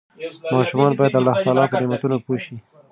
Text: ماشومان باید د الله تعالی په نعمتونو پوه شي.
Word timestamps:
ماشومان 0.55 0.91
باید 0.97 1.11
د 1.15 1.17
الله 1.19 1.35
تعالی 1.43 1.65
په 1.71 1.77
نعمتونو 1.81 2.17
پوه 2.25 2.37
شي. 2.43 2.55